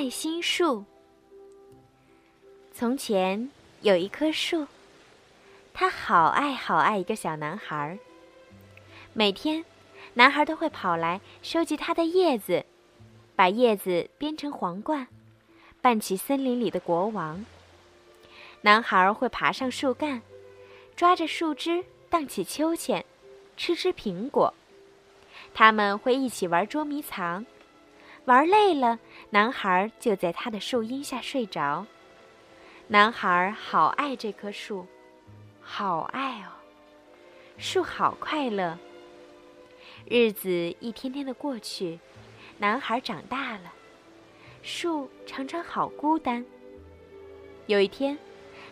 [0.00, 0.82] 爱心树。
[2.72, 3.50] 从前
[3.82, 4.66] 有一棵树，
[5.74, 7.98] 它好爱好爱一个小男孩。
[9.12, 9.62] 每天，
[10.14, 12.64] 男孩都会跑来收集它的叶子，
[13.36, 15.06] 把叶子编成皇冠，
[15.82, 17.44] 扮起森林里的国王。
[18.62, 20.22] 男孩会爬上树干，
[20.96, 23.04] 抓着树枝荡起秋千，
[23.54, 24.54] 吃吃苹果。
[25.52, 27.44] 他们会一起玩捉迷藏，
[28.26, 28.98] 玩累了，
[29.30, 31.86] 男孩就在他的树荫下睡着。
[32.88, 34.86] 男孩好爱这棵树，
[35.60, 36.52] 好爱哦，
[37.56, 38.78] 树好快乐。
[40.06, 41.98] 日子一天天的过去，
[42.58, 43.72] 男孩长大了，
[44.62, 46.44] 树常常好孤单。
[47.66, 48.18] 有一天，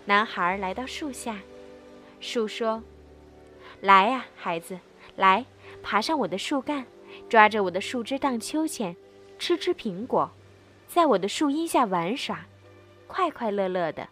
[0.04, 1.38] 男孩来到树下，
[2.20, 2.82] 树说
[3.80, 4.78] ：“来呀，孩子，
[5.16, 5.44] 来。”
[5.80, 6.84] 爬上我的树干，
[7.28, 8.96] 抓着我的树枝荡秋千，
[9.38, 10.30] 吃吃苹果，
[10.88, 12.44] 在我的树荫下玩耍，
[13.06, 14.08] 快快乐乐的。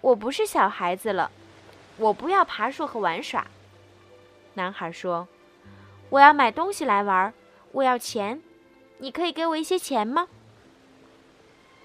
[0.00, 1.30] 我不是小孩子了，
[1.96, 3.46] 我不要爬树和玩耍。
[4.54, 5.26] 男孩说
[6.10, 7.32] ：“我要买东西来玩，
[7.72, 8.42] 我要钱，
[8.98, 10.28] 你可以给我一些钱吗？”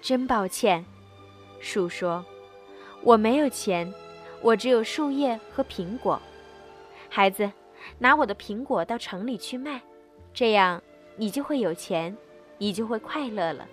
[0.02, 0.84] 真抱歉，
[1.60, 2.24] 树说
[3.02, 3.92] ：“我没有钱，
[4.42, 6.20] 我只有树叶和苹果。”
[7.08, 7.50] 孩子。
[7.98, 9.80] 拿我的苹果到城里去卖，
[10.34, 10.82] 这样
[11.20, 12.16] 你就会有钱，
[12.56, 13.68] 你就会快乐了。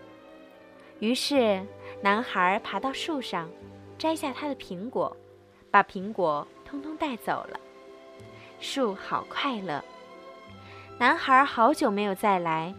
[0.99, 1.65] 于是，
[2.01, 3.49] 男孩爬到树上，
[3.97, 5.15] 摘下他的苹果，
[5.71, 7.57] 把苹果通通带走了。
[8.59, 9.81] 树好快乐，
[10.99, 12.75] 男孩好久没有再来，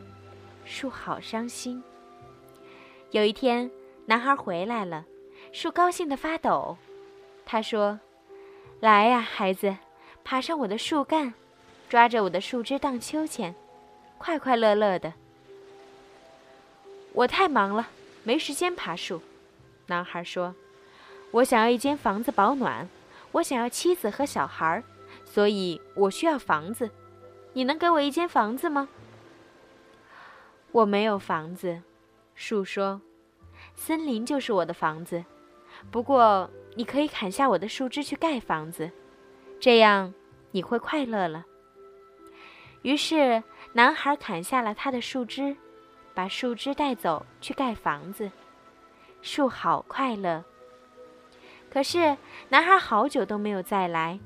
[0.67, 1.83] 树好伤心。
[3.11, 3.71] 有一天，
[4.05, 5.07] 男孩回来了，
[5.51, 6.77] 树高兴的发抖。
[7.47, 7.99] 他说
[8.81, 9.75] ：“来呀，孩子。”
[10.23, 11.33] 爬上我的树干，
[11.89, 13.55] 抓着我的树枝荡秋千，
[14.19, 15.13] 快快乐乐的。
[17.13, 17.89] 我太忙了，
[18.25, 19.23] 没时间爬树。
[19.87, 20.55] 男孩说
[21.33, 22.89] ：“我想要一间房子保暖，
[23.33, 24.83] 我想要妻子和小孩，
[25.25, 26.91] 所以我需要房子。
[27.55, 28.89] 你能给我一间房子吗？”
[30.73, 31.81] 我没有房子，
[32.35, 33.01] 树说
[33.75, 35.25] ：“森林就是我的房子。
[35.91, 38.91] 不过你可以砍下我的树枝去盖房子，
[39.61, 40.13] 这样。”
[40.51, 41.45] 你会快乐了。
[42.81, 43.43] 于是，
[43.73, 45.57] 男孩砍下了他的树枝，
[46.15, 48.31] 把树枝带走去盖房子。
[49.23, 50.45] 树好快乐。
[51.71, 52.17] 可是，
[52.49, 54.19] 男孩好久都没有再来，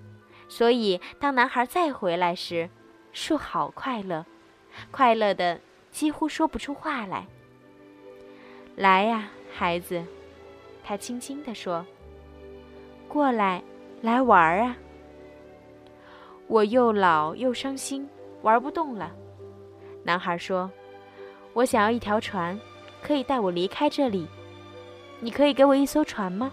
[0.49, 2.71] 所以当男孩再回来时，
[3.13, 4.25] 树好快乐，
[4.91, 5.61] 快乐的
[5.91, 7.27] 几乎说不出话来。
[8.77, 10.05] 来呀，孩子，
[10.85, 11.85] 他轻轻地说
[13.09, 13.63] ：“过来，
[14.01, 14.77] 来玩啊。”
[16.47, 18.09] 我又老又伤心，
[18.43, 19.13] 玩不动了。
[20.03, 20.71] 男孩说
[21.55, 22.59] ：“我想要一条船，
[23.03, 24.27] 可以带我离开这里。
[25.21, 26.51] 你可以给我一艘船吗？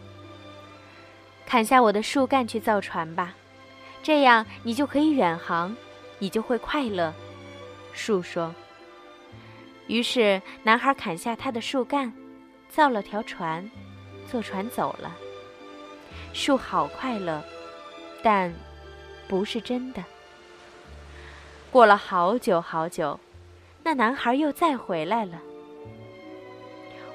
[1.45, 3.33] 砍下我的树干去造船吧，
[4.03, 5.75] 这样你就可以远航，
[6.19, 7.13] 你就会快乐。”
[7.93, 8.53] 树说。
[9.87, 12.13] 于是男孩砍下他的树干，
[12.69, 13.67] 造了条船，
[14.29, 15.15] 坐船走了。
[16.33, 17.43] 树好快乐，
[18.21, 18.53] 但……
[19.27, 20.03] 不是真的。
[21.71, 23.19] 过了好久好久，
[23.89, 25.41] 那男孩又再回来了。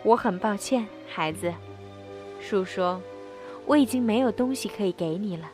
[0.02, 1.54] 我很抱歉，孩子，
[2.40, 3.00] 树说
[3.64, 5.52] ：“我已经没有东西可以给你了。”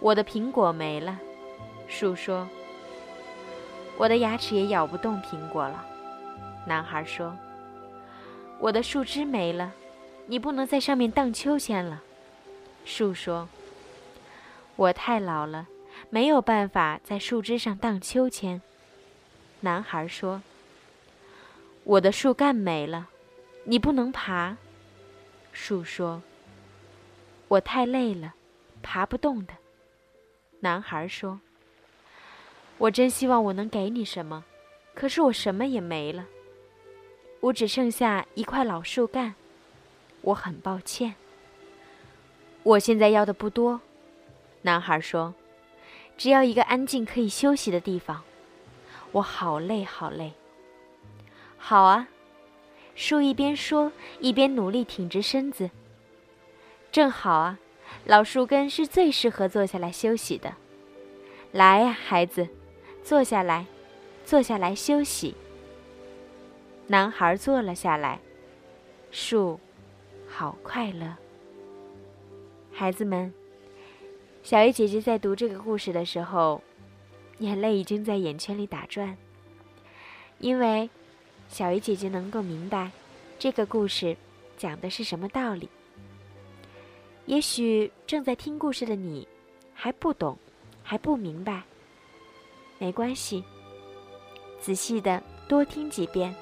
[0.00, 1.18] 我的苹果没了，
[1.88, 2.48] 树说
[4.00, 5.84] ：“我的牙齿也咬不动苹果了。”
[6.66, 7.36] 男孩说
[8.58, 9.74] ：“我的树枝没了，
[10.24, 12.02] 你不能在上面荡秋千了。”
[12.86, 13.46] 树说。
[14.76, 15.66] 我太老了，
[16.08, 18.62] 没有办法在树枝上荡秋千。
[19.60, 20.42] 男孩说
[21.84, 23.08] ：“我的树干没了，
[23.64, 24.56] 你不能爬。”
[25.52, 26.22] 树说
[27.48, 28.34] ：“我太累了，
[28.82, 29.54] 爬不动的。”
[30.60, 31.40] 男孩说
[32.78, 34.44] ：“我真希望我能给你什么，
[34.94, 36.26] 可是我什么也没了。
[37.40, 39.34] 我只剩下一块老树干，
[40.20, 41.14] 我很抱歉。
[42.62, 43.80] 我现在要的不多。”
[44.62, 45.34] 男孩说
[46.18, 48.24] ：“只要一个安静可以休息的地方，
[49.16, 50.34] 我好累好累。”
[51.56, 52.08] 好啊，
[52.94, 53.90] 树一边说
[54.20, 55.70] 一边努力挺直身子。
[56.92, 57.58] 正好啊，
[58.04, 60.52] 老树根是最适合坐下来休息的。
[61.50, 62.46] 来呀，孩子，
[63.02, 63.64] 坐下来，
[64.24, 65.34] 坐下来休息。
[66.88, 68.20] 男孩坐了下来，
[69.10, 69.58] 树
[70.28, 71.16] 好快乐。
[72.70, 73.32] 孩子们。
[74.42, 76.62] 小鱼姐姐在读这个故事的时候，
[77.38, 79.16] 眼泪已经在眼圈里打转，
[80.38, 80.88] 因为
[81.48, 82.90] 小鱼姐姐能够明白
[83.38, 84.16] 这个故事
[84.56, 85.68] 讲的是什么道理。
[87.26, 89.26] 也许正在听故事的你
[89.74, 90.38] 还不懂，
[90.82, 91.62] 还不明白，
[92.78, 93.44] 没关系，
[94.60, 96.34] 仔细的多听几遍，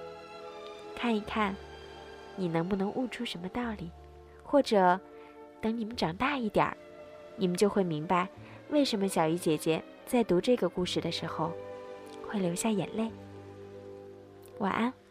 [0.94, 1.56] 看一看
[2.36, 3.90] 你能不能悟出什么道理，
[4.42, 5.00] 或者
[5.60, 6.76] 等你们长大一点儿，
[7.36, 8.28] 你们就会明白
[8.68, 11.52] 为什么小鱼姐姐在读这个故事的时候
[12.26, 13.10] 会流下眼泪。
[14.58, 15.03] 晚安。